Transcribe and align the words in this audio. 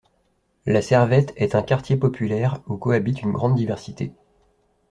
La 0.65 0.81
Servette 0.81 1.31
est 1.35 1.53
un 1.53 1.61
quartier 1.61 1.95
populaire 1.95 2.59
où 2.65 2.75
cohabite 2.75 3.21
une 3.21 3.33
grande 3.33 3.53
diversité. 3.53 4.13